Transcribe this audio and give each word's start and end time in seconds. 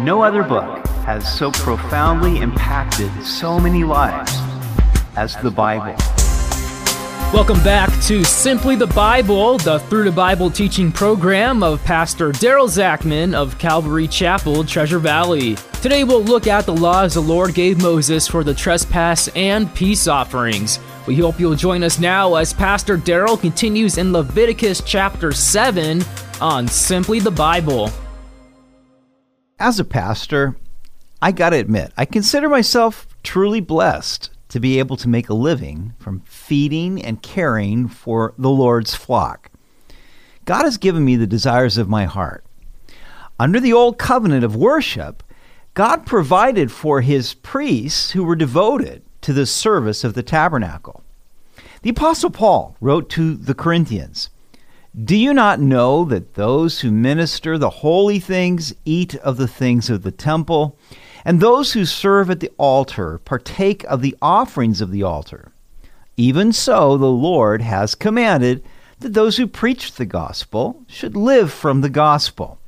No 0.00 0.22
other 0.22 0.44
book 0.44 0.86
has 1.06 1.26
so 1.36 1.50
profoundly 1.50 2.38
impacted 2.38 3.10
so 3.24 3.58
many 3.58 3.82
lives 3.82 4.32
as 5.16 5.34
the 5.42 5.50
Bible. 5.50 5.96
Welcome 7.34 7.60
back 7.64 7.90
to 8.04 8.22
Simply 8.22 8.76
the 8.76 8.86
Bible, 8.86 9.58
the 9.58 9.80
Through 9.80 10.04
the 10.04 10.12
Bible 10.12 10.52
teaching 10.52 10.92
program 10.92 11.64
of 11.64 11.82
Pastor 11.82 12.30
Daryl 12.30 12.68
Zachman 12.68 13.34
of 13.34 13.58
Calvary 13.58 14.06
Chapel, 14.06 14.62
Treasure 14.62 15.00
Valley. 15.00 15.56
Today 15.82 16.04
we'll 16.04 16.22
look 16.22 16.46
at 16.46 16.64
the 16.64 16.76
laws 16.76 17.14
the 17.14 17.20
Lord 17.20 17.52
gave 17.54 17.82
Moses 17.82 18.28
for 18.28 18.44
the 18.44 18.54
trespass 18.54 19.26
and 19.34 19.74
peace 19.74 20.06
offerings. 20.06 20.78
We 21.08 21.16
hope 21.16 21.40
you'll 21.40 21.56
join 21.56 21.82
us 21.82 21.98
now 21.98 22.36
as 22.36 22.52
Pastor 22.52 22.96
Daryl 22.96 23.40
continues 23.40 23.98
in 23.98 24.12
Leviticus 24.12 24.80
chapter 24.80 25.32
7 25.32 26.04
on 26.40 26.68
Simply 26.68 27.18
the 27.18 27.32
Bible. 27.32 27.90
As 29.60 29.80
a 29.80 29.84
pastor, 29.84 30.56
I 31.20 31.32
got 31.32 31.50
to 31.50 31.56
admit, 31.56 31.92
I 31.96 32.04
consider 32.04 32.48
myself 32.48 33.08
truly 33.24 33.60
blessed 33.60 34.30
to 34.50 34.60
be 34.60 34.78
able 34.78 34.96
to 34.96 35.08
make 35.08 35.28
a 35.28 35.34
living 35.34 35.94
from 35.98 36.20
feeding 36.20 37.04
and 37.04 37.22
caring 37.22 37.88
for 37.88 38.34
the 38.38 38.50
Lord's 38.50 38.94
flock. 38.94 39.50
God 40.44 40.62
has 40.62 40.76
given 40.76 41.04
me 41.04 41.16
the 41.16 41.26
desires 41.26 41.76
of 41.76 41.88
my 41.88 42.04
heart. 42.04 42.44
Under 43.40 43.58
the 43.58 43.72
old 43.72 43.98
covenant 43.98 44.44
of 44.44 44.54
worship, 44.54 45.24
God 45.74 46.06
provided 46.06 46.70
for 46.70 47.00
his 47.00 47.34
priests 47.34 48.12
who 48.12 48.22
were 48.22 48.36
devoted 48.36 49.02
to 49.22 49.32
the 49.32 49.44
service 49.44 50.04
of 50.04 50.14
the 50.14 50.22
tabernacle. 50.22 51.02
The 51.82 51.90
Apostle 51.90 52.30
Paul 52.30 52.76
wrote 52.80 53.10
to 53.10 53.34
the 53.34 53.54
Corinthians 53.54 54.30
do 55.04 55.16
you 55.16 55.32
not 55.32 55.60
know 55.60 56.04
that 56.06 56.34
those 56.34 56.80
who 56.80 56.90
minister 56.90 57.56
the 57.56 57.70
holy 57.70 58.18
things 58.18 58.74
eat 58.84 59.14
of 59.16 59.36
the 59.36 59.46
things 59.46 59.90
of 59.90 60.02
the 60.02 60.10
temple, 60.10 60.76
and 61.24 61.40
those 61.40 61.72
who 61.72 61.84
serve 61.84 62.30
at 62.30 62.40
the 62.40 62.50
altar 62.58 63.18
partake 63.18 63.84
of 63.84 64.02
the 64.02 64.16
offerings 64.20 64.80
of 64.80 64.90
the 64.90 65.02
altar? 65.02 65.52
Even 66.16 66.52
so, 66.52 66.96
the 66.96 67.06
Lord 67.06 67.62
has 67.62 67.94
commanded 67.94 68.64
that 68.98 69.14
those 69.14 69.36
who 69.36 69.46
preach 69.46 69.92
the 69.92 70.06
gospel 70.06 70.82
should 70.88 71.16
live 71.16 71.52
from 71.52 71.80
the 71.80 71.90
gospel. 71.90 72.58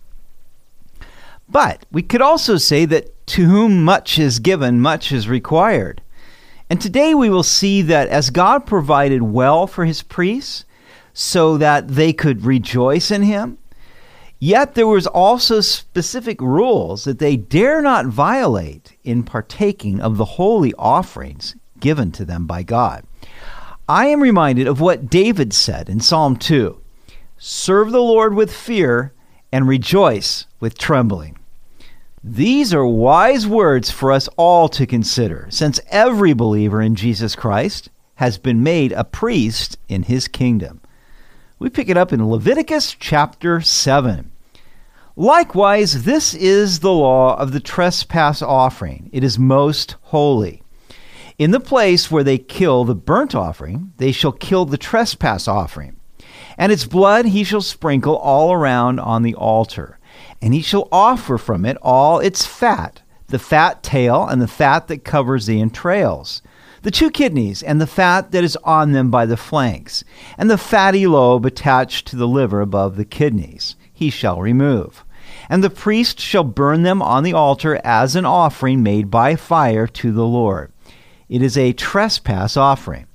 But 1.48 1.84
we 1.90 2.02
could 2.02 2.22
also 2.22 2.58
say 2.58 2.84
that 2.84 3.26
to 3.28 3.46
whom 3.46 3.82
much 3.82 4.20
is 4.20 4.38
given, 4.38 4.80
much 4.80 5.10
is 5.10 5.28
required. 5.28 6.00
And 6.68 6.80
today 6.80 7.12
we 7.12 7.28
will 7.28 7.42
see 7.42 7.82
that 7.82 8.08
as 8.08 8.30
God 8.30 8.66
provided 8.66 9.22
well 9.22 9.66
for 9.66 9.84
his 9.84 10.02
priests, 10.02 10.64
so 11.20 11.58
that 11.58 11.86
they 11.86 12.14
could 12.14 12.46
rejoice 12.46 13.10
in 13.10 13.22
him. 13.22 13.58
Yet 14.38 14.74
there 14.74 14.86
was 14.86 15.06
also 15.06 15.60
specific 15.60 16.40
rules 16.40 17.04
that 17.04 17.18
they 17.18 17.36
dare 17.36 17.82
not 17.82 18.06
violate 18.06 18.96
in 19.04 19.22
partaking 19.22 20.00
of 20.00 20.16
the 20.16 20.24
holy 20.24 20.72
offerings 20.78 21.56
given 21.78 22.10
to 22.12 22.24
them 22.24 22.46
by 22.46 22.62
God. 22.62 23.04
I 23.86 24.06
am 24.06 24.22
reminded 24.22 24.66
of 24.66 24.80
what 24.80 25.10
David 25.10 25.52
said 25.52 25.90
in 25.90 26.00
Psalm 26.00 26.36
2 26.36 26.80
Serve 27.36 27.92
the 27.92 28.00
Lord 28.00 28.32
with 28.32 28.50
fear 28.50 29.12
and 29.52 29.68
rejoice 29.68 30.46
with 30.58 30.78
trembling. 30.78 31.38
These 32.24 32.72
are 32.72 32.86
wise 32.86 33.46
words 33.46 33.90
for 33.90 34.10
us 34.10 34.26
all 34.38 34.70
to 34.70 34.86
consider, 34.86 35.48
since 35.50 35.80
every 35.90 36.32
believer 36.32 36.80
in 36.80 36.94
Jesus 36.94 37.36
Christ 37.36 37.90
has 38.14 38.38
been 38.38 38.62
made 38.62 38.92
a 38.92 39.04
priest 39.04 39.76
in 39.86 40.04
his 40.04 40.26
kingdom. 40.26 40.79
We 41.60 41.68
pick 41.68 41.90
it 41.90 41.98
up 41.98 42.10
in 42.10 42.26
Leviticus 42.26 42.96
chapter 42.98 43.60
7. 43.60 44.32
Likewise, 45.14 46.04
this 46.04 46.32
is 46.32 46.80
the 46.80 46.90
law 46.90 47.36
of 47.36 47.52
the 47.52 47.60
trespass 47.60 48.40
offering. 48.40 49.10
It 49.12 49.22
is 49.22 49.38
most 49.38 49.96
holy. 50.04 50.62
In 51.36 51.50
the 51.50 51.60
place 51.60 52.10
where 52.10 52.24
they 52.24 52.38
kill 52.38 52.86
the 52.86 52.94
burnt 52.94 53.34
offering, 53.34 53.92
they 53.98 54.10
shall 54.10 54.32
kill 54.32 54.64
the 54.64 54.78
trespass 54.78 55.46
offering. 55.46 55.96
And 56.56 56.72
its 56.72 56.86
blood 56.86 57.26
he 57.26 57.44
shall 57.44 57.60
sprinkle 57.60 58.16
all 58.16 58.54
around 58.54 58.98
on 58.98 59.22
the 59.22 59.34
altar. 59.34 59.98
And 60.40 60.54
he 60.54 60.62
shall 60.62 60.88
offer 60.90 61.36
from 61.36 61.66
it 61.66 61.76
all 61.82 62.20
its 62.20 62.46
fat, 62.46 63.02
the 63.26 63.38
fat 63.38 63.82
tail 63.82 64.26
and 64.26 64.40
the 64.40 64.48
fat 64.48 64.88
that 64.88 65.04
covers 65.04 65.44
the 65.44 65.60
entrails 65.60 66.40
the 66.82 66.90
two 66.90 67.10
kidneys 67.10 67.62
and 67.62 67.80
the 67.80 67.86
fat 67.86 68.30
that 68.32 68.42
is 68.42 68.56
on 68.64 68.92
them 68.92 69.10
by 69.10 69.26
the 69.26 69.36
flanks, 69.36 70.02
and 70.38 70.50
the 70.50 70.56
fatty 70.56 71.06
lobe 71.06 71.44
attached 71.44 72.06
to 72.08 72.16
the 72.16 72.28
liver 72.28 72.60
above 72.60 72.96
the 72.96 73.04
kidneys, 73.04 73.76
he 73.92 74.08
shall 74.08 74.40
remove. 74.40 75.04
And 75.48 75.62
the 75.62 75.70
priest 75.70 76.18
shall 76.18 76.44
burn 76.44 76.82
them 76.82 77.02
on 77.02 77.22
the 77.22 77.34
altar 77.34 77.80
as 77.84 78.16
an 78.16 78.24
offering 78.24 78.82
made 78.82 79.10
by 79.10 79.36
fire 79.36 79.86
to 79.86 80.10
the 80.10 80.24
Lord. 80.24 80.72
It 81.28 81.42
is 81.42 81.58
a 81.58 81.72
trespass 81.72 82.56
offering. 82.56 83.06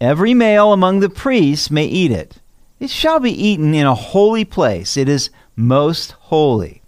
Every 0.00 0.34
male 0.34 0.72
among 0.72 1.00
the 1.00 1.08
priests 1.08 1.70
may 1.70 1.86
eat 1.86 2.10
it. 2.10 2.38
It 2.80 2.90
shall 2.90 3.20
be 3.20 3.30
eaten 3.30 3.72
in 3.72 3.86
a 3.86 3.94
holy 3.94 4.44
place. 4.44 4.96
It 4.96 5.08
is 5.08 5.30
most 5.54 6.10
holy. 6.12 6.82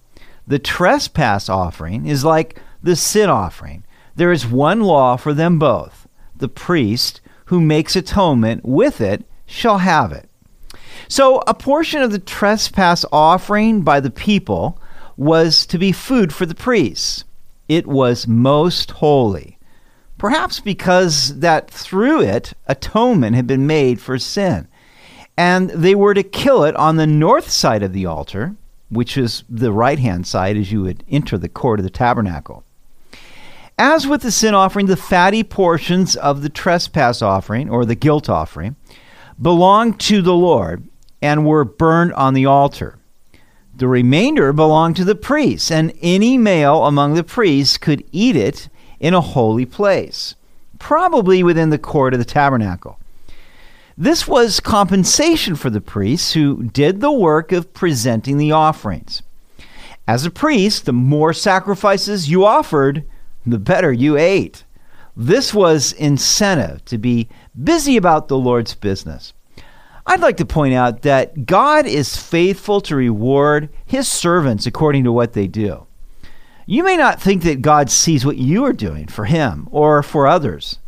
The 0.47 0.59
trespass 0.59 1.49
offering 1.49 2.07
is 2.07 2.25
like 2.25 2.61
the 2.83 2.97
sin 2.97 3.31
offering. 3.31 3.85
There 4.17 4.33
is 4.33 4.47
one 4.47 4.81
law 4.81 5.17
for 5.17 5.33
them 5.33 5.59
both 5.59 6.08
the 6.39 6.49
priest 6.49 7.21
who 7.47 7.61
makes 7.61 7.97
atonement 7.97 8.65
with 8.65 9.01
it 9.01 9.25
shall 9.47 9.79
have 9.79 10.13
it. 10.13 10.29
So, 11.09 11.43
a 11.47 11.55
portion 11.55 12.03
of 12.03 12.13
the 12.13 12.19
trespass 12.19 13.05
offering 13.11 13.83
by 13.83 14.01
the 14.01 14.11
people 14.11 14.79
was 15.17 15.67
to 15.67 15.79
be 15.79 15.91
food 15.91 16.33
for 16.33 16.45
the 16.45 16.55
priests. 16.55 17.25
It 17.69 17.87
was 17.87 18.29
most 18.29 18.91
holy. 18.93 19.59
Perhaps 20.19 20.61
because 20.61 21.39
that 21.39 21.71
through 21.71 22.23
it 22.23 22.53
atonement 22.67 23.37
had 23.37 23.47
been 23.47 23.67
made 23.67 24.01
for 24.01 24.19
sin. 24.19 24.69
And 25.37 25.71
they 25.71 25.95
were 25.95 26.15
to 26.15 26.23
kill 26.23 26.65
it 26.65 26.75
on 26.77 26.97
the 26.97 27.07
north 27.07 27.49
side 27.49 27.83
of 27.83 27.93
the 27.93 28.07
altar, 28.07 28.57
which 28.89 29.17
is 29.17 29.45
the 29.49 29.73
right 29.73 29.99
hand 29.99 30.27
side 30.27 30.57
as 30.57 30.73
you 30.73 30.83
would 30.83 31.05
enter 31.09 31.39
the 31.39 31.49
court 31.49 31.79
of 31.79 31.85
the 31.85 31.91
tabernacle. 31.91 32.65
As 33.79 34.09
with 34.09 34.23
the 34.23 34.33
sin 34.33 34.55
offering, 34.55 34.87
the 34.87 34.97
fatty 34.97 35.45
portions 35.45 36.17
of 36.17 36.43
the 36.43 36.49
trespass 36.49 37.23
offering 37.23 37.71
or 37.71 37.85
the 37.85 37.95
guilt 37.95 38.29
offering 38.29 38.75
belonged 39.41 40.01
to 40.01 40.21
the 40.21 40.35
Lord 40.35 40.89
and 41.23 41.47
were 41.47 41.65
burned 41.65 42.13
on 42.15 42.35
the 42.35 42.47
altar. 42.47 42.99
The 43.77 43.87
remainder 43.87 44.53
belonged 44.53 44.97
to 44.97 45.05
the 45.05 45.15
priests, 45.15 45.71
and 45.71 45.93
any 46.03 46.37
male 46.37 46.87
among 46.87 47.15
the 47.15 47.23
priests 47.23 47.79
could 47.79 48.03
eat 48.11 48.35
it 48.35 48.69
in 48.99 49.15
a 49.15 49.21
holy 49.21 49.65
place, 49.65 50.35
probably 50.81 51.45
within 51.45 51.71
the 51.71 51.79
court 51.79 52.13
of 52.13 52.19
the 52.19 52.25
tabernacle. 52.25 52.99
This 53.97 54.27
was 54.27 54.59
compensation 54.59 55.55
for 55.55 55.71
the 55.71 55.81
priests 55.81 56.33
who 56.33 56.65
did 56.65 57.01
the 57.01 57.13
work 57.13 57.53
of 57.53 57.73
presenting 57.73 58.39
the 58.39 58.51
offerings. 58.51 59.23
As 60.09 60.27
a 60.27 60.31
priest, 60.31 60.85
the 60.85 60.93
more 60.93 61.33
sacrifices 61.33 62.29
you 62.29 62.45
offered, 62.45 63.05
the 63.51 63.59
better 63.59 63.93
you 63.93 64.17
ate. 64.17 64.65
This 65.17 65.53
was 65.53 65.93
incentive 65.93 66.85
to 66.87 66.99
be 66.99 67.29
busy 67.61 67.97
about 67.97 68.29
the 68.29 68.39
Lord's 68.39 68.75
business. 68.75 69.33
I'd 70.07 70.21
like 70.21 70.39
to 70.39 70.47
point 70.47 70.75
out 70.75 71.03
that 71.03 71.45
God 71.45 71.87
is 71.87 72.17
faithful 72.17 72.81
to 72.83 72.97
reward 72.97 73.69
his 73.85 74.09
servants 74.09 74.65
according 74.67 75.05
to 75.05 75.13
what 75.13 75.35
they 75.35 75.47
do. 75.47 75.87
You 76.65 76.83
may 76.83 76.97
not 76.97 77.21
think 77.21 77.43
that 77.43 77.63
God 77.63 77.91
sees 77.91 78.25
what 78.25 78.39
you 78.39 78.65
are 78.65 78.73
doing 78.73 79.07
for 79.07 79.25
him 79.25 79.69
or 79.71 80.03
for 80.03 80.27
others, 80.27 80.79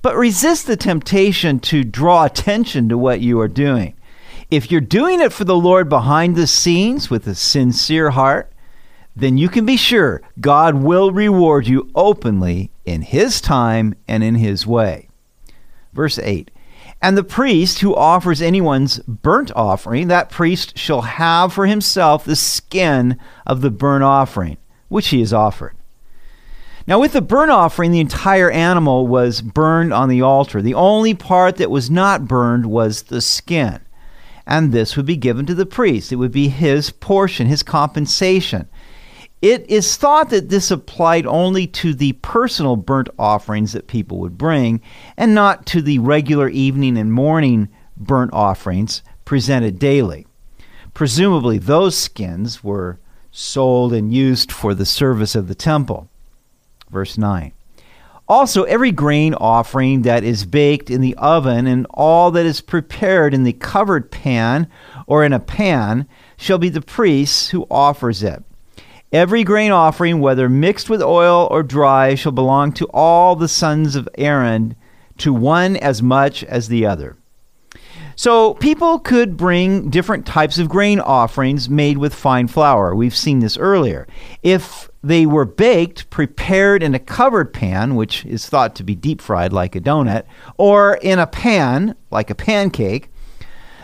but 0.00 0.16
resist 0.16 0.66
the 0.66 0.76
temptation 0.76 1.58
to 1.60 1.82
draw 1.82 2.24
attention 2.24 2.88
to 2.88 2.98
what 2.98 3.20
you 3.20 3.40
are 3.40 3.48
doing. 3.48 3.94
If 4.50 4.70
you're 4.70 4.80
doing 4.80 5.20
it 5.20 5.32
for 5.32 5.44
the 5.44 5.56
Lord 5.56 5.88
behind 5.88 6.36
the 6.36 6.46
scenes 6.46 7.08
with 7.08 7.26
a 7.26 7.34
sincere 7.34 8.10
heart, 8.10 8.51
then 9.14 9.36
you 9.36 9.48
can 9.48 9.66
be 9.66 9.76
sure 9.76 10.22
God 10.40 10.76
will 10.76 11.12
reward 11.12 11.66
you 11.66 11.90
openly 11.94 12.70
in 12.84 13.02
His 13.02 13.40
time 13.40 13.94
and 14.08 14.24
in 14.24 14.36
His 14.36 14.66
way. 14.66 15.08
Verse 15.92 16.18
8 16.18 16.50
And 17.00 17.16
the 17.16 17.24
priest 17.24 17.80
who 17.80 17.94
offers 17.94 18.40
anyone's 18.40 18.98
burnt 19.00 19.52
offering, 19.54 20.08
that 20.08 20.30
priest 20.30 20.78
shall 20.78 21.02
have 21.02 21.52
for 21.52 21.66
himself 21.66 22.24
the 22.24 22.36
skin 22.36 23.18
of 23.46 23.60
the 23.60 23.70
burnt 23.70 24.04
offering, 24.04 24.56
which 24.88 25.08
he 25.08 25.20
has 25.20 25.32
offered. 25.32 25.76
Now, 26.86 26.98
with 26.98 27.12
the 27.12 27.22
burnt 27.22 27.52
offering, 27.52 27.92
the 27.92 28.00
entire 28.00 28.50
animal 28.50 29.06
was 29.06 29.40
burned 29.40 29.92
on 29.92 30.08
the 30.08 30.22
altar. 30.22 30.60
The 30.60 30.74
only 30.74 31.14
part 31.14 31.56
that 31.56 31.70
was 31.70 31.90
not 31.90 32.26
burned 32.26 32.66
was 32.66 33.02
the 33.02 33.20
skin. 33.20 33.80
And 34.46 34.72
this 34.72 34.96
would 34.96 35.06
be 35.06 35.16
given 35.16 35.46
to 35.46 35.54
the 35.54 35.66
priest. 35.66 36.10
It 36.10 36.16
would 36.16 36.32
be 36.32 36.48
his 36.48 36.90
portion, 36.90 37.46
his 37.46 37.62
compensation. 37.62 38.68
It 39.42 39.68
is 39.68 39.96
thought 39.96 40.30
that 40.30 40.50
this 40.50 40.70
applied 40.70 41.26
only 41.26 41.66
to 41.66 41.94
the 41.94 42.12
personal 42.12 42.76
burnt 42.76 43.08
offerings 43.18 43.72
that 43.72 43.88
people 43.88 44.18
would 44.18 44.38
bring, 44.38 44.80
and 45.16 45.34
not 45.34 45.66
to 45.66 45.82
the 45.82 45.98
regular 45.98 46.48
evening 46.48 46.96
and 46.96 47.12
morning 47.12 47.68
burnt 47.96 48.32
offerings 48.32 49.02
presented 49.24 49.80
daily. 49.80 50.28
Presumably, 50.94 51.58
those 51.58 51.96
skins 51.96 52.62
were 52.62 53.00
sold 53.32 53.92
and 53.92 54.14
used 54.14 54.52
for 54.52 54.74
the 54.74 54.86
service 54.86 55.34
of 55.34 55.48
the 55.48 55.56
temple. 55.56 56.08
Verse 56.88 57.18
9. 57.18 57.52
Also, 58.28 58.62
every 58.62 58.92
grain 58.92 59.34
offering 59.34 60.02
that 60.02 60.22
is 60.22 60.46
baked 60.46 60.88
in 60.88 61.00
the 61.00 61.16
oven 61.16 61.66
and 61.66 61.84
all 61.90 62.30
that 62.30 62.46
is 62.46 62.60
prepared 62.60 63.34
in 63.34 63.42
the 63.42 63.52
covered 63.52 64.12
pan 64.12 64.68
or 65.08 65.24
in 65.24 65.32
a 65.32 65.40
pan 65.40 66.06
shall 66.36 66.58
be 66.58 66.68
the 66.68 66.80
priest's 66.80 67.48
who 67.48 67.66
offers 67.68 68.22
it. 68.22 68.44
Every 69.12 69.44
grain 69.44 69.72
offering, 69.72 70.20
whether 70.20 70.48
mixed 70.48 70.88
with 70.88 71.02
oil 71.02 71.46
or 71.50 71.62
dry, 71.62 72.14
shall 72.14 72.32
belong 72.32 72.72
to 72.72 72.86
all 72.94 73.36
the 73.36 73.48
sons 73.48 73.94
of 73.94 74.08
Aaron, 74.16 74.74
to 75.18 75.34
one 75.34 75.76
as 75.76 76.02
much 76.02 76.42
as 76.44 76.68
the 76.68 76.86
other. 76.86 77.16
So 78.16 78.54
people 78.54 78.98
could 78.98 79.36
bring 79.36 79.90
different 79.90 80.26
types 80.26 80.58
of 80.58 80.68
grain 80.68 80.98
offerings 80.98 81.68
made 81.68 81.98
with 81.98 82.14
fine 82.14 82.48
flour. 82.48 82.94
We've 82.94 83.16
seen 83.16 83.40
this 83.40 83.58
earlier. 83.58 84.06
If 84.42 84.90
they 85.02 85.26
were 85.26 85.44
baked, 85.44 86.08
prepared 86.08 86.82
in 86.82 86.94
a 86.94 86.98
covered 86.98 87.52
pan, 87.52 87.96
which 87.96 88.24
is 88.24 88.48
thought 88.48 88.74
to 88.76 88.84
be 88.84 88.94
deep 88.94 89.20
fried 89.20 89.52
like 89.52 89.76
a 89.76 89.80
donut, 89.80 90.24
or 90.56 90.94
in 91.02 91.18
a 91.18 91.26
pan, 91.26 91.96
like 92.10 92.30
a 92.30 92.34
pancake, 92.34 93.10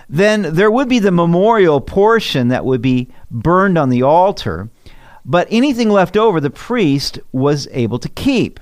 then 0.09 0.55
there 0.55 0.71
would 0.71 0.89
be 0.89 1.01
the 1.01 1.11
memorial 1.11 1.81
portion 1.81 2.49
that 2.49 2.65
would 2.65 2.81
be 2.81 3.09
burned 3.31 3.77
on 3.77 3.91
the 3.91 4.03
altar, 4.03 4.71
but 5.29 5.47
anything 5.51 5.91
left 5.91 6.17
over 6.17 6.41
the 6.41 6.51
priest 6.51 7.21
was 7.31 7.69
able 7.71 7.99
to 7.99 8.09
keep. 8.09 8.59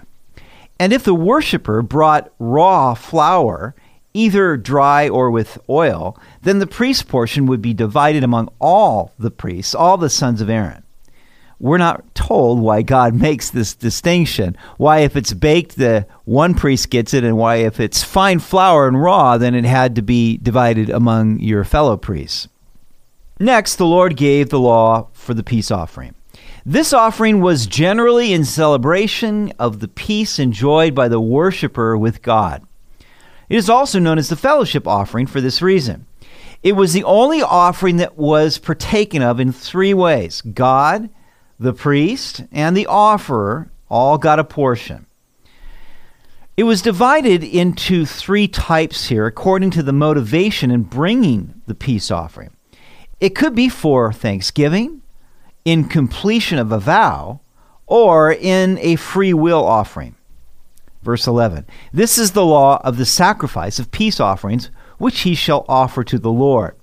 And 0.81 0.93
if 0.93 1.05
the 1.05 1.15
worshiper 1.15 1.81
brought 1.81 2.33
raw 2.41 2.95
flour, 2.95 3.75
either 4.13 4.57
dry 4.57 5.09
or 5.09 5.31
with 5.31 5.59
oil, 5.71 6.19
then 6.43 6.59
the 6.59 6.67
priest 6.67 7.07
portion 7.07 7.47
would 7.47 7.63
be 7.63 7.73
divided 7.73 8.25
among 8.25 8.49
all 8.61 9.13
the 9.17 9.31
priests, 9.31 9.75
all 9.75 9.97
the 9.97 10.11
sons 10.11 10.41
of 10.41 10.51
Aaron. 10.51 10.83
We're 11.59 11.79
not 11.79 12.15
told 12.15 12.61
why 12.61 12.83
God 12.83 13.15
makes 13.21 13.49
this 13.49 13.75
distinction. 13.75 14.57
Why, 14.77 14.99
if 14.99 15.17
it's 15.17 15.33
baked, 15.33 15.77
the 15.77 16.07
one 16.25 16.55
priest 16.55 16.91
gets 16.91 17.15
it, 17.15 17.25
and 17.25 17.37
why, 17.39 17.57
if 17.57 17.79
it's 17.79 18.03
fine 18.03 18.41
flour 18.41 18.89
and 18.89 19.01
raw, 19.01 19.39
then 19.39 19.55
it 19.55 19.65
had 19.65 19.95
to 19.95 20.03
be 20.03 20.37
divided 20.39 20.91
among 20.91 21.39
your 21.39 21.63
fellow 21.63 21.97
priests. 21.97 22.49
Next, 23.39 23.77
the 23.77 23.87
Lord 23.87 24.17
gave 24.17 24.49
the 24.49 24.61
law 24.61 25.09
for 25.13 25.33
the 25.33 25.45
peace 25.45 25.71
offering. 25.71 26.15
This 26.69 26.93
offering 26.93 27.41
was 27.41 27.69
generally 27.69 28.33
in 28.33 28.45
celebration 28.45 29.53
of 29.57 29.79
the 29.79 29.87
peace 29.87 30.41
enjoyed 30.41 30.97
by 30.97 31.07
the 31.07 31.21
worshiper 31.21 31.97
with 31.97 32.23
God. 32.23 32.67
It 33.49 33.55
is 33.55 33.71
also 33.71 34.01
known 34.01 34.19
as 34.19 34.31
the 34.31 34.35
fellowship 34.35 34.85
offering 34.85 35.29
for 35.29 35.41
this 35.41 35.63
reason. 35.63 36.07
It 36.65 36.73
was 36.73 36.93
the 36.93 37.05
only 37.05 37.41
offering 37.41 37.99
that 37.99 38.19
was 38.19 38.59
partaken 38.59 39.23
of 39.23 39.39
in 39.39 39.53
three 39.53 39.95
ways 39.95 40.41
God, 40.41 41.09
the 41.57 41.73
priest, 41.73 42.43
and 42.51 42.77
the 42.77 42.89
offerer 42.89 43.71
all 43.89 44.19
got 44.19 44.41
a 44.41 44.45
portion. 44.45 45.07
It 46.57 46.65
was 46.65 46.83
divided 46.83 47.45
into 47.45 48.05
three 48.05 48.49
types 48.49 49.07
here 49.07 49.27
according 49.27 49.71
to 49.71 49.85
the 49.85 49.93
motivation 49.93 50.73
in 50.73 50.83
bringing 50.83 51.63
the 51.67 51.77
peace 51.77 52.11
offering. 52.11 52.51
It 53.21 53.37
could 53.37 53.55
be 53.55 53.69
for 53.69 54.13
thanksgiving, 54.13 55.03
in 55.67 55.85
completion 55.85 56.59
of 56.59 56.71
a 56.71 56.79
vow, 56.79 57.41
or 57.87 58.33
in 58.33 58.79
a 58.79 58.95
free 58.95 59.35
will 59.35 59.65
offering. 59.65 60.15
Verse 61.03 61.27
11 61.27 61.67
This 61.93 62.17
is 62.17 62.33
the 62.33 62.47
law 62.47 62.81
of 62.85 62.97
the 62.97 63.05
sacrifice 63.05 63.81
of 63.81 63.91
peace 63.91 64.21
offerings, 64.21 64.71
which 64.99 65.21
he 65.21 65.35
shall 65.35 65.67
offer 65.69 66.05
to 66.05 66.19
the 66.19 66.31
Lord. 66.31 66.77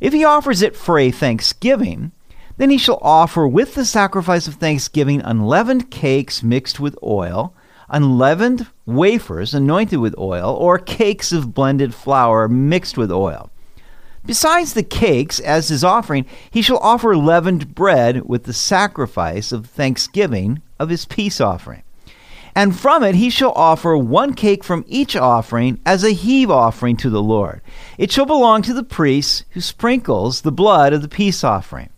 If 0.00 0.14
he 0.14 0.24
offers 0.24 0.62
it 0.62 0.74
for 0.74 0.98
a 0.98 1.10
thanksgiving, 1.10 2.10
then 2.56 2.70
he 2.70 2.78
shall 2.78 2.98
offer 3.02 3.46
with 3.46 3.74
the 3.74 3.84
sacrifice 3.84 4.48
of 4.48 4.54
thanksgiving 4.54 5.20
unleavened 5.20 5.90
cakes 5.90 6.42
mixed 6.42 6.80
with 6.80 6.98
oil, 7.02 7.54
unleavened 7.90 8.66
wafers 8.86 9.52
anointed 9.52 9.98
with 9.98 10.18
oil, 10.18 10.56
or 10.58 10.78
cakes 10.78 11.32
of 11.32 11.52
blended 11.52 11.94
flour 11.94 12.48
mixed 12.48 12.96
with 12.96 13.12
oil. 13.12 13.51
Besides 14.24 14.74
the 14.74 14.84
cakes, 14.84 15.40
as 15.40 15.68
his 15.68 15.82
offering, 15.82 16.26
he 16.50 16.62
shall 16.62 16.78
offer 16.78 17.16
leavened 17.16 17.74
bread 17.74 18.24
with 18.24 18.44
the 18.44 18.52
sacrifice 18.52 19.50
of 19.50 19.66
thanksgiving 19.66 20.62
of 20.78 20.90
his 20.90 21.06
peace 21.06 21.40
offering. 21.40 21.82
And 22.54 22.78
from 22.78 23.02
it 23.02 23.14
he 23.14 23.30
shall 23.30 23.52
offer 23.52 23.96
one 23.96 24.34
cake 24.34 24.62
from 24.62 24.84
each 24.86 25.16
offering 25.16 25.80
as 25.86 26.04
a 26.04 26.10
heave 26.10 26.50
offering 26.50 26.96
to 26.98 27.10
the 27.10 27.22
Lord. 27.22 27.62
It 27.98 28.12
shall 28.12 28.26
belong 28.26 28.62
to 28.62 28.74
the 28.74 28.82
priest 28.82 29.44
who 29.50 29.60
sprinkles 29.60 30.42
the 30.42 30.52
blood 30.52 30.92
of 30.92 31.02
the 31.02 31.08
peace 31.08 31.42
offering. 31.42 31.88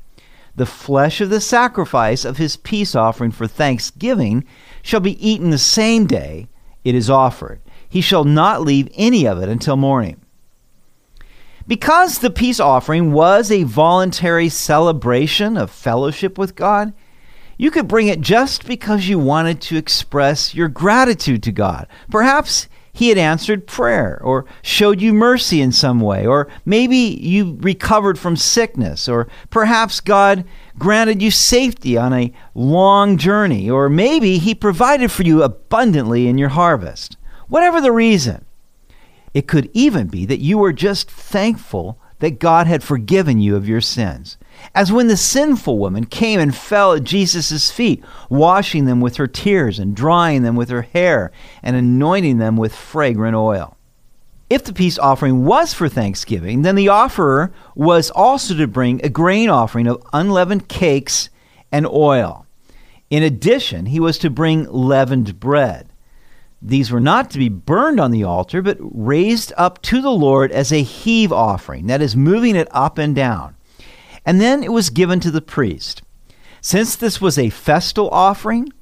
The 0.56 0.67
flesh 0.67 1.21
of 1.21 1.31
the 1.31 1.41
sacrifice 1.41 2.25
of 2.25 2.37
his 2.37 2.56
peace 2.56 2.94
offering 2.94 3.32
for 3.32 3.49
thanksgiving 3.49 4.44
shall 4.82 5.00
be 5.00 5.29
eaten 5.29 5.50
the 5.50 5.59
same 5.59 6.06
day 6.06 6.47
it 6.85 6.94
is 6.94 7.11
offered. 7.11 7.61
He 7.88 8.00
shall 8.00 8.25
not 8.25 8.62
leave 8.62 8.88
any 8.94 9.26
of 9.26 9.43
it 9.43 9.49
until 9.49 9.76
morning. 9.76 10.21
Because 11.66 12.19
the 12.19 12.31
peace 12.31 12.61
offering 12.61 13.12
was 13.12 13.50
a 13.50 13.62
voluntary 13.62 14.50
celebration 14.50 15.56
of 15.56 15.70
fellowship 15.70 16.37
with 16.37 16.55
God, 16.55 16.93
you 17.56 17.70
could 17.70 17.88
bring 17.88 18.08
it 18.08 18.20
just 18.20 18.66
because 18.66 19.08
you 19.08 19.19
wanted 19.19 19.61
to 19.62 19.76
express 19.76 20.55
your 20.55 20.69
gratitude 20.69 21.43
to 21.44 21.52
God. 21.52 21.87
Perhaps 22.11 22.69
He 22.93 23.08
had 23.08 23.16
answered 23.16 23.66
prayer 23.66 24.20
or 24.22 24.44
showed 24.61 25.00
you 25.00 25.14
mercy 25.14 25.62
in 25.62 25.72
some 25.72 26.00
way, 26.00 26.26
or 26.26 26.49
maybe 26.66 26.96
you 26.96 27.56
recovered 27.61 28.19
from 28.19 28.37
sickness, 28.37 29.08
or 29.08 29.28
perhaps 29.49 30.00
God 30.00 30.44
granted 30.78 31.22
you 31.22 31.31
safety 31.31 31.96
on 31.96 32.12
a 32.12 32.32
long 32.55 33.16
journey, 33.16 33.70
or 33.70 33.88
maybe 33.88 34.37
He 34.37 34.55
provided 34.55 35.11
for 35.11 35.22
you 35.22 35.43
abundantly 35.43 36.28
in 36.28 36.37
your 36.37 36.50
harvest. 36.50 37.16
Whatever 37.49 37.81
the 37.81 37.93
reason, 37.93 38.44
it 39.34 39.48
could 39.48 39.69
even 39.72 40.06
be 40.06 40.25
that 40.26 40.40
you 40.40 40.58
were 40.58 40.72
just 40.72 41.10
thankful 41.10 41.98
that 42.20 42.38
God 42.38 42.66
had 42.66 42.82
forgiven 42.82 43.40
you 43.40 43.56
of 43.56 43.69
your 43.69 43.81
sins. 43.81 44.38
As 44.75 44.92
when 44.92 45.08
the 45.08 45.16
sinful 45.16 45.78
woman 45.78 46.06
came 46.06 46.40
and 46.40 46.54
fell 46.54 46.92
at 46.92 47.04
Jesus' 47.04 47.70
feet, 47.70 48.02
washing 48.31 48.84
them 48.84 49.00
with 49.00 49.16
her 49.16 49.26
tears 49.26 49.78
and 49.78 49.94
drying 49.94 50.42
them 50.42 50.54
with 50.54 50.70
her 50.70 50.82
hair 50.82 51.32
and 51.62 51.75
anointing 51.75 52.38
them 52.38 52.56
with 52.56 52.75
fragrant 52.75 53.36
oil. 53.36 53.76
If 54.48 54.64
the 54.64 54.72
peace 54.72 54.98
offering 54.98 55.44
was 55.44 55.75
for 55.75 55.88
thanksgiving, 55.88 56.62
then 56.62 56.76
the 56.76 56.88
offerer 56.88 57.52
was 57.75 58.10
also 58.10 58.54
to 58.54 58.69
bring 58.69 59.04
a 59.04 59.08
grain 59.08 59.50
offering 59.50 59.88
of 59.88 60.02
unleavened 60.12 60.68
cakes 60.68 61.28
and 61.73 61.87
oil. 61.87 62.47
In 63.11 63.23
addition, 63.23 63.87
he 63.87 63.99
was 63.99 64.18
to 64.18 64.30
bring 64.30 64.70
leavened 64.70 65.40
bread. 65.40 65.88
These 66.66 66.90
were 66.90 67.00
not 67.00 67.30
to 67.30 67.38
be 67.38 67.50
burned 67.50 68.00
on 68.00 68.11
the 68.11 68.25
altar, 68.25 68.62
but 68.62 68.78
raised 68.80 69.52
up 69.59 69.83
to 69.83 70.00
the 70.00 70.11
Lord 70.11 70.50
as 70.50 70.73
a 70.73 70.83
heave 70.83 71.30
offering, 71.30 71.88
that 71.88 72.00
is, 72.00 72.16
moving 72.16 72.56
it 72.56 72.68
up 72.71 72.97
and 72.97 73.14
down. 73.14 73.54
And 74.25 74.40
then 74.40 74.64
it 74.64 74.73
was 74.73 74.88
given 74.88 75.21
to 75.21 75.30
the 75.30 75.42
priest. 75.42 76.00
Since 76.62 76.97
this 76.97 77.21
was 77.21 77.37
a 77.37 77.50
festal 77.50 78.09
offering, 78.09 78.73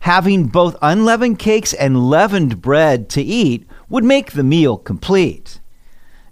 having 0.00 0.48
both 0.48 0.76
unleavened 0.82 1.38
cakes 1.38 1.72
and 1.72 2.10
leavened 2.10 2.60
bread 2.60 3.08
to 3.10 3.22
eat 3.22 3.66
would 3.88 4.04
make 4.04 4.32
the 4.32 4.44
meal 4.44 4.76
complete. 4.76 5.60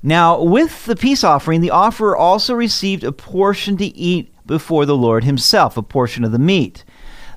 Now, 0.02 0.42
with 0.42 0.84
the 0.84 0.94
peace 0.94 1.24
offering, 1.24 1.62
the 1.62 1.70
offerer 1.70 2.14
also 2.14 2.52
received 2.52 3.02
a 3.02 3.12
portion 3.12 3.78
to 3.78 3.86
eat 3.86 4.30
before 4.46 4.84
the 4.84 4.96
Lord 4.96 5.24
himself, 5.24 5.78
a 5.78 5.82
portion 5.82 6.22
of 6.22 6.32
the 6.32 6.38
meat. 6.38 6.84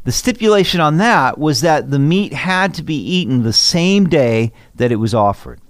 The 0.03 0.11
stipulation 0.11 0.81
on 0.81 0.97
that 0.97 1.37
was 1.37 1.61
that 1.61 1.91
the 1.91 1.99
meat 1.99 2.33
had 2.33 2.73
to 2.75 2.83
be 2.83 2.95
eaten 2.95 3.43
the 3.43 3.53
same 3.53 4.09
day 4.09 4.51
that 4.75 4.91
it 4.91 4.95
was 4.95 5.13
offered. 5.13 5.61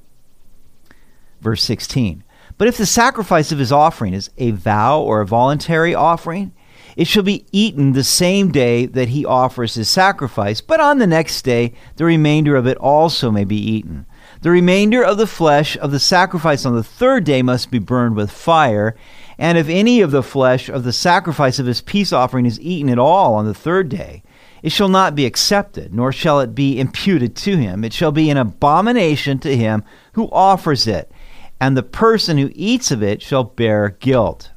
Verse 1.41 1.63
16. 1.63 2.23
But 2.57 2.67
if 2.67 2.77
the 2.77 2.85
sacrifice 2.85 3.51
of 3.51 3.59
his 3.59 3.71
offering 3.71 4.13
is 4.13 4.29
a 4.37 4.51
vow 4.51 5.01
or 5.01 5.19
a 5.19 5.25
voluntary 5.25 5.93
offering, 5.93 6.53
it 6.95 7.07
shall 7.07 7.23
be 7.23 7.45
eaten 7.51 7.93
the 7.93 8.03
same 8.03 8.51
day 8.51 8.85
that 8.85 9.09
he 9.09 9.25
offers 9.25 9.75
his 9.75 9.89
sacrifice, 9.89 10.61
but 10.61 10.79
on 10.79 10.99
the 10.99 11.07
next 11.07 11.41
day 11.43 11.73
the 11.95 12.05
remainder 12.05 12.55
of 12.55 12.67
it 12.67 12.77
also 12.77 13.31
may 13.31 13.45
be 13.45 13.55
eaten. 13.55 14.05
The 14.41 14.51
remainder 14.51 15.03
of 15.03 15.17
the 15.17 15.27
flesh 15.27 15.77
of 15.77 15.91
the 15.91 15.99
sacrifice 15.99 16.65
on 16.65 16.75
the 16.75 16.83
third 16.83 17.23
day 17.23 17.41
must 17.41 17.71
be 17.71 17.79
burned 17.79 18.15
with 18.15 18.31
fire, 18.31 18.95
and 19.41 19.57
if 19.57 19.67
any 19.69 20.01
of 20.01 20.11
the 20.11 20.21
flesh 20.21 20.69
of 20.69 20.83
the 20.83 20.93
sacrifice 20.93 21.57
of 21.57 21.65
his 21.65 21.81
peace 21.81 22.13
offering 22.13 22.45
is 22.45 22.61
eaten 22.61 22.91
at 22.91 22.99
all 22.99 23.33
on 23.33 23.47
the 23.47 23.55
third 23.55 23.89
day, 23.89 24.21
it 24.61 24.71
shall 24.71 24.87
not 24.87 25.15
be 25.15 25.25
accepted, 25.25 25.91
nor 25.95 26.11
shall 26.11 26.39
it 26.41 26.53
be 26.53 26.79
imputed 26.79 27.35
to 27.37 27.57
him. 27.57 27.83
It 27.83 27.91
shall 27.91 28.11
be 28.11 28.29
an 28.29 28.37
abomination 28.37 29.39
to 29.39 29.57
him 29.57 29.83
who 30.13 30.29
offers 30.31 30.85
it, 30.85 31.11
and 31.59 31.75
the 31.75 31.81
person 31.81 32.37
who 32.37 32.51
eats 32.53 32.91
of 32.91 33.01
it 33.01 33.23
shall 33.23 33.43
bear 33.43 33.97
guilt. 33.99 34.51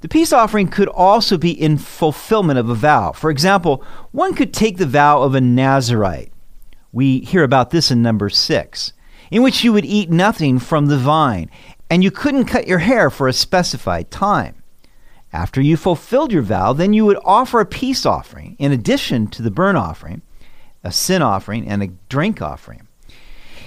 The 0.00 0.08
peace 0.08 0.32
offering 0.32 0.66
could 0.66 0.88
also 0.88 1.38
be 1.38 1.52
in 1.52 1.78
fulfillment 1.78 2.58
of 2.58 2.68
a 2.68 2.74
vow. 2.74 3.12
For 3.12 3.30
example, 3.30 3.84
one 4.10 4.34
could 4.34 4.52
take 4.52 4.78
the 4.78 4.84
vow 4.84 5.22
of 5.22 5.36
a 5.36 5.40
Nazarite. 5.40 6.32
We 6.90 7.20
hear 7.20 7.44
about 7.44 7.70
this 7.70 7.92
in 7.92 8.02
number 8.02 8.30
six, 8.30 8.94
in 9.30 9.44
which 9.44 9.62
you 9.62 9.72
would 9.72 9.84
eat 9.84 10.10
nothing 10.10 10.58
from 10.58 10.86
the 10.86 10.98
vine 10.98 11.48
and 11.92 12.02
you 12.02 12.10
couldn't 12.10 12.46
cut 12.46 12.66
your 12.66 12.78
hair 12.78 13.10
for 13.10 13.28
a 13.28 13.34
specified 13.34 14.10
time. 14.10 14.62
After 15.30 15.60
you 15.60 15.76
fulfilled 15.76 16.32
your 16.32 16.40
vow, 16.40 16.72
then 16.72 16.94
you 16.94 17.04
would 17.04 17.18
offer 17.22 17.60
a 17.60 17.66
peace 17.66 18.06
offering 18.06 18.56
in 18.58 18.72
addition 18.72 19.26
to 19.26 19.42
the 19.42 19.50
burnt 19.50 19.76
offering, 19.76 20.22
a 20.82 20.90
sin 20.90 21.20
offering, 21.20 21.68
and 21.68 21.82
a 21.82 21.88
drink 22.08 22.40
offering. 22.40 22.88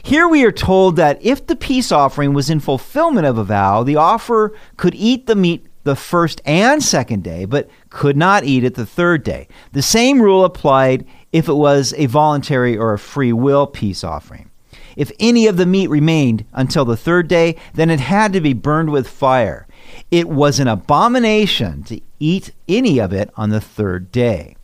Here 0.01 0.27
we 0.27 0.44
are 0.44 0.51
told 0.51 0.96
that 0.96 1.24
if 1.24 1.46
the 1.46 1.55
peace 1.55 1.91
offering 1.91 2.34
was 2.34 2.50
in 2.50 2.60
fulfillment 2.62 3.27
of 3.27 3.38
a 3.38 3.44
vow, 3.44 3.84
the 3.84 3.98
offerer 3.98 4.55
could 4.75 4.96
eat 4.96 5.27
the 5.27 5.36
meat 5.36 5.67
the 5.84 5.96
first 5.96 6.41
and 6.46 6.82
second 6.82 7.24
day, 7.24 7.46
but 7.46 7.70
could 7.91 8.17
not 8.17 8.44
eat 8.44 8.63
it 8.63 8.74
the 8.74 8.88
third 8.88 9.24
day. 9.24 9.48
The 9.74 9.84
same 9.84 10.20
rule 10.20 10.46
applied 10.46 11.05
if 11.32 11.48
it 11.48 11.53
was 11.53 11.94
a 11.96 12.08
voluntary 12.08 12.75
or 12.75 12.94
a 12.94 12.98
free 12.98 13.34
will 13.34 13.67
peace 13.67 14.03
offering. 14.03 14.50
If 14.96 15.12
any 15.20 15.48
of 15.48 15.58
the 15.58 15.66
meat 15.66 15.90
remained 15.90 16.46
until 16.54 16.86
the 16.86 16.98
third 16.98 17.28
day, 17.28 17.56
then 17.74 17.90
it 17.90 18.00
had 18.00 18.34
to 18.34 18.42
be 18.42 18.54
burned 18.54 18.92
with 18.92 19.08
fire. 19.08 19.68
It 20.12 20.30
was 20.30 20.60
an 20.60 20.68
abomination 20.68 21.84
to 21.84 22.02
eat 22.20 22.52
any 22.68 23.00
of 23.00 23.14
it 23.14 23.30
on 23.36 23.50
the 23.50 23.62
third 23.62 24.12
day. 24.12 24.55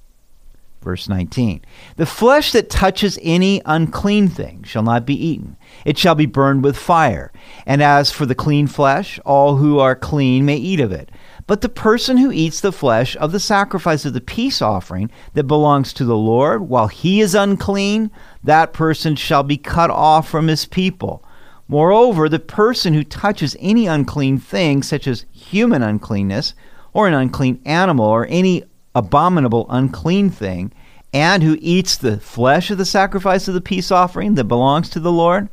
Verse 0.81 1.07
19 1.07 1.61
The 1.97 2.07
flesh 2.07 2.51
that 2.53 2.69
touches 2.69 3.19
any 3.21 3.61
unclean 3.65 4.29
thing 4.29 4.63
shall 4.63 4.81
not 4.81 5.05
be 5.05 5.13
eaten, 5.13 5.55
it 5.85 5.97
shall 5.97 6.15
be 6.15 6.25
burned 6.25 6.63
with 6.63 6.75
fire. 6.75 7.31
And 7.67 7.83
as 7.83 8.11
for 8.11 8.25
the 8.25 8.33
clean 8.33 8.65
flesh, 8.65 9.19
all 9.23 9.57
who 9.57 9.77
are 9.77 9.95
clean 9.95 10.43
may 10.43 10.57
eat 10.57 10.79
of 10.79 10.91
it. 10.91 11.11
But 11.45 11.61
the 11.61 11.69
person 11.69 12.17
who 12.17 12.31
eats 12.31 12.61
the 12.61 12.71
flesh 12.71 13.15
of 13.17 13.31
the 13.31 13.39
sacrifice 13.39 14.05
of 14.05 14.13
the 14.13 14.21
peace 14.21 14.61
offering 14.61 15.11
that 15.33 15.43
belongs 15.43 15.93
to 15.93 16.05
the 16.05 16.17
Lord, 16.17 16.67
while 16.67 16.87
he 16.87 17.21
is 17.21 17.35
unclean, 17.35 18.09
that 18.43 18.73
person 18.73 19.15
shall 19.15 19.43
be 19.43 19.57
cut 19.57 19.91
off 19.91 20.27
from 20.27 20.47
his 20.47 20.65
people. 20.65 21.23
Moreover, 21.67 22.27
the 22.27 22.39
person 22.39 22.93
who 22.93 23.03
touches 23.03 23.55
any 23.59 23.85
unclean 23.85 24.39
thing, 24.39 24.81
such 24.81 25.07
as 25.07 25.25
human 25.31 25.83
uncleanness, 25.83 26.55
or 26.91 27.07
an 27.07 27.13
unclean 27.13 27.61
animal, 27.65 28.05
or 28.05 28.25
any 28.29 28.63
abominable 28.95 29.65
unclean 29.69 30.29
thing, 30.29 30.71
and 31.13 31.43
who 31.43 31.57
eats 31.59 31.97
the 31.97 32.19
flesh 32.19 32.71
of 32.71 32.77
the 32.77 32.85
sacrifice 32.85 33.47
of 33.47 33.53
the 33.53 33.61
peace 33.61 33.91
offering 33.91 34.35
that 34.35 34.45
belongs 34.45 34.89
to 34.89 34.99
the 34.99 35.11
Lord, 35.11 35.49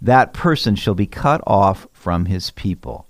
that 0.00 0.32
person 0.32 0.76
shall 0.76 0.94
be 0.94 1.06
cut 1.06 1.40
off 1.46 1.86
from 1.92 2.26
his 2.26 2.50
people. 2.50 3.06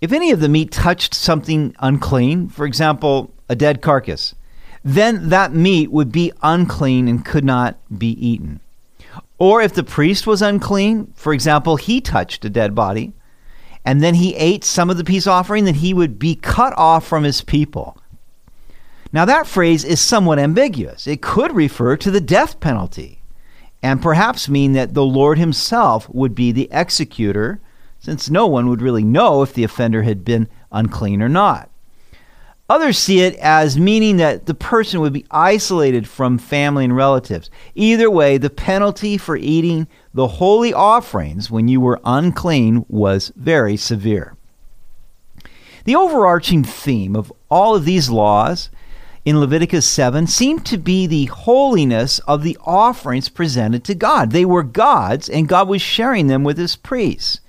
If 0.00 0.12
any 0.12 0.30
of 0.30 0.40
the 0.40 0.48
meat 0.48 0.70
touched 0.70 1.14
something 1.14 1.74
unclean, 1.78 2.48
for 2.48 2.66
example, 2.66 3.32
a 3.48 3.56
dead 3.56 3.80
carcass, 3.80 4.34
then 4.84 5.30
that 5.30 5.52
meat 5.52 5.90
would 5.90 6.12
be 6.12 6.32
unclean 6.42 7.08
and 7.08 7.24
could 7.24 7.44
not 7.44 7.76
be 7.98 8.10
eaten. 8.24 8.60
Or 9.38 9.62
if 9.62 9.74
the 9.74 9.84
priest 9.84 10.26
was 10.26 10.42
unclean, 10.42 11.12
for 11.16 11.32
example, 11.32 11.76
he 11.76 12.00
touched 12.00 12.44
a 12.44 12.50
dead 12.50 12.74
body, 12.74 13.12
and 13.84 14.02
then 14.02 14.14
he 14.14 14.34
ate 14.34 14.64
some 14.64 14.90
of 14.90 14.96
the 14.96 15.04
peace 15.04 15.26
offering, 15.26 15.64
then 15.64 15.74
he 15.74 15.94
would 15.94 16.18
be 16.18 16.34
cut 16.34 16.76
off 16.76 17.06
from 17.06 17.22
his 17.22 17.40
people. 17.40 17.96
Now, 19.12 19.24
that 19.24 19.46
phrase 19.46 19.84
is 19.84 20.00
somewhat 20.00 20.38
ambiguous. 20.38 21.06
It 21.06 21.22
could 21.22 21.54
refer 21.54 21.96
to 21.96 22.10
the 22.10 22.20
death 22.20 22.60
penalty 22.60 23.20
and 23.82 24.02
perhaps 24.02 24.48
mean 24.48 24.72
that 24.72 24.94
the 24.94 25.04
Lord 25.04 25.38
himself 25.38 26.08
would 26.12 26.34
be 26.34 26.50
the 26.50 26.68
executor, 26.72 27.60
since 28.00 28.30
no 28.30 28.46
one 28.46 28.68
would 28.68 28.82
really 28.82 29.04
know 29.04 29.42
if 29.42 29.52
the 29.52 29.64
offender 29.64 30.02
had 30.02 30.24
been 30.24 30.48
unclean 30.72 31.22
or 31.22 31.28
not. 31.28 31.70
Others 32.68 32.98
see 32.98 33.20
it 33.20 33.36
as 33.36 33.78
meaning 33.78 34.16
that 34.16 34.46
the 34.46 34.54
person 34.54 35.00
would 35.00 35.12
be 35.12 35.24
isolated 35.30 36.08
from 36.08 36.36
family 36.36 36.84
and 36.84 36.96
relatives. 36.96 37.48
Either 37.76 38.10
way, 38.10 38.38
the 38.38 38.50
penalty 38.50 39.16
for 39.16 39.36
eating 39.36 39.86
the 40.12 40.26
holy 40.26 40.74
offerings 40.74 41.48
when 41.48 41.68
you 41.68 41.80
were 41.80 42.00
unclean 42.04 42.84
was 42.88 43.32
very 43.36 43.76
severe. 43.76 44.36
The 45.84 45.94
overarching 45.94 46.64
theme 46.64 47.14
of 47.14 47.32
all 47.48 47.76
of 47.76 47.84
these 47.84 48.10
laws 48.10 48.68
in 49.26 49.40
Leviticus 49.40 49.84
7 49.88 50.28
seemed 50.28 50.64
to 50.64 50.78
be 50.78 51.04
the 51.04 51.24
holiness 51.24 52.20
of 52.20 52.44
the 52.44 52.56
offerings 52.64 53.28
presented 53.28 53.82
to 53.82 53.94
God. 53.96 54.30
They 54.30 54.44
were 54.44 54.62
God's, 54.62 55.28
and 55.28 55.48
God 55.48 55.66
was 55.68 55.82
sharing 55.82 56.28
them 56.28 56.44
with 56.44 56.56
his 56.56 56.76
priests. 56.76 57.40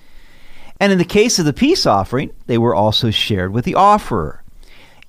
And 0.80 0.92
in 0.92 0.98
the 0.98 1.06
case 1.06 1.38
of 1.38 1.46
the 1.46 1.54
peace 1.54 1.86
offering, 1.86 2.32
they 2.48 2.58
were 2.58 2.74
also 2.74 3.12
shared 3.12 3.54
with 3.54 3.64
the 3.64 3.76
offerer. 3.76 4.44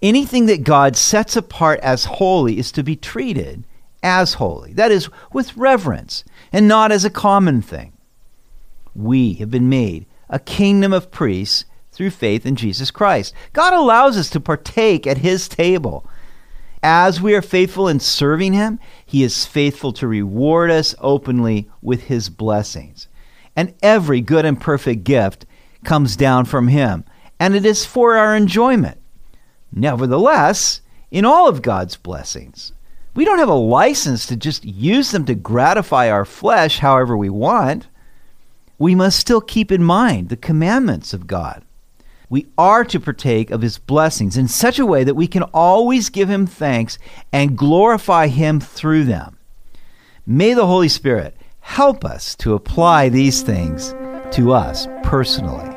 Anything 0.03 0.45
that 0.47 0.63
God 0.63 0.95
sets 0.95 1.37
apart 1.37 1.81
as 1.81 2.05
holy 2.05 2.59
is 2.59 2.71
to 2.73 2.83
be 2.83 2.97
treated 2.97 3.65
as 4.03 4.35
holy, 4.35 4.75
that 4.75 4.93
is, 4.93 5.09
with 5.33 5.57
reverence, 5.57 6.23
and 6.53 6.69
not 6.69 6.93
as 6.93 7.03
a 7.03 7.11
common 7.11 7.63
thing. 7.63 7.95
We 8.95 9.35
have 9.35 9.51
been 9.51 9.71
made 9.71 10.05
a 10.29 10.39
kingdom 10.39 10.93
of 10.93 11.11
priests 11.11 11.65
through 11.93 12.11
faith 12.11 12.45
in 12.45 12.57
Jesus 12.57 12.91
Christ. 12.91 13.33
God 13.55 13.73
allows 13.73 14.19
us 14.19 14.29
to 14.31 14.39
partake 14.39 15.07
at 15.07 15.19
his 15.19 15.49
table 15.49 16.07
as 16.83 17.21
we 17.21 17.35
are 17.35 17.43
faithful 17.43 17.89
in 17.89 18.01
serving 18.01 18.53
Him, 18.53 18.79
He 19.05 19.23
is 19.23 19.47
faithful 19.47 19.93
to 19.95 20.07
reward 20.07 20.71
us 20.71 20.95
openly 21.01 21.69
with 21.83 22.05
His 22.05 22.29
blessings. 22.29 23.09
And 23.57 23.75
every 23.83 24.21
good 24.21 24.45
and 24.45 24.61
perfect 24.61 25.05
gift 25.05 25.47
comes 25.85 26.17
down 26.17 26.45
from 26.45 26.69
Him, 26.69 27.05
and 27.41 27.55
it 27.55 27.67
is 27.67 27.85
for 27.85 28.17
our 28.17 28.37
enjoyment. 28.37 28.99
Nevertheless, 29.73 30.81
in 31.11 31.25
all 31.25 31.49
of 31.49 31.63
God's 31.63 31.97
blessings, 31.97 32.73
we 33.15 33.25
don't 33.25 33.39
have 33.39 33.49
a 33.49 33.55
license 33.55 34.27
to 34.27 34.37
just 34.37 34.65
use 34.65 35.11
them 35.11 35.25
to 35.25 35.35
gratify 35.35 36.11
our 36.11 36.25
flesh 36.25 36.79
however 36.79 37.17
we 37.17 37.31
want. 37.31 37.89
We 38.79 38.95
must 38.95 39.19
still 39.19 39.41
keep 39.41 39.73
in 39.73 39.83
mind 39.83 40.29
the 40.29 40.37
commandments 40.37 41.13
of 41.13 41.27
God 41.27 41.65
we 42.29 42.47
are 42.57 42.85
to 42.85 43.01
partake 43.01 43.51
of 43.51 43.63
his 43.63 43.79
blessings 43.79 44.37
in 44.37 44.49
such 44.49 44.79
a 44.79 44.87
way 44.87 45.05
that 45.05 45.15
we 45.15 45.27
can 45.27 45.43
always 45.55 46.11
give 46.11 46.29
him 46.29 46.47
thanks 46.47 46.99
and 47.33 47.57
glorify 47.57 48.27
him 48.27 48.61
through 48.61 49.05
them. 49.05 49.39
May 50.27 50.53
the 50.55 50.67
Holy 50.67 50.89
Spirit 50.89 51.37
help 51.61 52.05
us 52.05 52.37
to 52.37 52.55
apply 52.55 53.09
these 53.09 53.43
things 53.43 53.95
to 54.33 54.53
us 54.53 54.87
personally. 55.03 55.75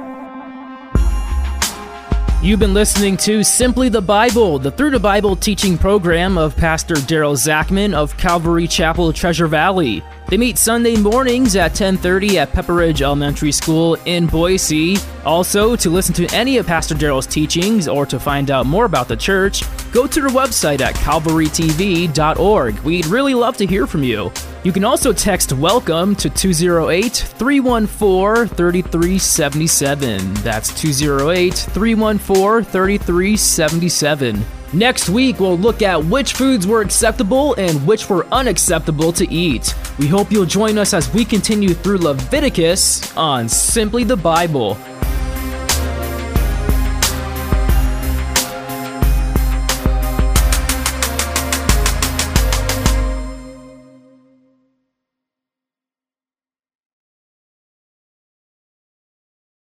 You've 2.43 2.59
been 2.59 2.73
listening 2.73 3.17
to 3.17 3.43
Simply 3.43 3.87
the 3.87 4.01
Bible, 4.01 4.57
the 4.57 4.71
Through 4.71 4.89
the 4.89 4.99
Bible 4.99 5.35
teaching 5.35 5.77
program 5.77 6.39
of 6.39 6.57
Pastor 6.57 6.95
Daryl 6.95 7.35
Zachman 7.35 7.93
of 7.93 8.17
Calvary 8.17 8.67
Chapel, 8.67 9.13
Treasure 9.13 9.45
Valley. 9.45 10.03
They 10.31 10.37
meet 10.37 10.57
Sunday 10.57 10.95
mornings 10.95 11.57
at 11.57 11.73
10:30 11.73 12.37
at 12.37 12.53
Pepperidge 12.53 13.01
Elementary 13.01 13.51
School 13.51 13.97
in 14.05 14.27
Boise. 14.27 14.95
Also, 15.25 15.75
to 15.75 15.89
listen 15.89 16.15
to 16.15 16.25
any 16.33 16.55
of 16.57 16.65
Pastor 16.65 16.95
Daryl's 16.95 17.27
teachings 17.27 17.89
or 17.89 18.05
to 18.05 18.17
find 18.17 18.49
out 18.49 18.65
more 18.65 18.85
about 18.85 19.09
the 19.09 19.17
church, 19.17 19.61
go 19.91 20.07
to 20.07 20.21
their 20.21 20.29
website 20.29 20.79
at 20.79 20.95
calvarytv.org. 20.95 22.79
We'd 22.79 23.07
really 23.07 23.33
love 23.33 23.57
to 23.57 23.65
hear 23.65 23.85
from 23.85 24.03
you. 24.03 24.31
You 24.63 24.71
can 24.71 24.85
also 24.85 25.11
text 25.11 25.51
welcome 25.51 26.15
to 26.15 26.29
208 26.29 27.13
314 27.13 28.47
3377. 28.55 30.33
That's 30.35 30.69
208 30.81 31.55
314 31.55 32.63
3377. 32.71 34.45
Next 34.73 35.09
week, 35.09 35.41
we'll 35.41 35.57
look 35.57 35.81
at 35.81 36.05
which 36.05 36.33
foods 36.33 36.65
were 36.65 36.79
acceptable 36.79 37.55
and 37.55 37.85
which 37.85 38.09
were 38.09 38.25
unacceptable 38.31 39.11
to 39.13 39.29
eat. 39.29 39.75
We 39.99 40.07
hope 40.07 40.31
you'll 40.31 40.45
join 40.45 40.77
us 40.77 40.93
as 40.93 41.13
we 41.13 41.25
continue 41.25 41.73
through 41.73 41.97
Leviticus 41.97 43.15
on 43.17 43.49
Simply 43.49 44.05
the 44.05 44.15
Bible. 44.15 44.77